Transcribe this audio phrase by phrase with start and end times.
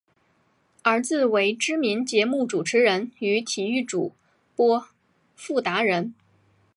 [0.81, 4.13] 儿子为知名节目主持人与体育主
[4.55, 4.87] 播
[5.35, 6.15] 傅达仁。